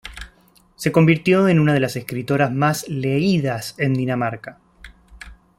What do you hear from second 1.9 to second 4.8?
escritoras más leídas en Dinamarca.